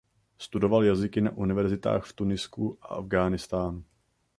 Studoval 0.37 0.83
jazyky 0.83 1.21
na 1.21 1.31
univerzitách 1.31 2.05
v 2.05 2.13
Tunisku 2.13 2.77
a 2.81 2.95
v 2.95 2.97
Afghánistánu. 2.99 3.83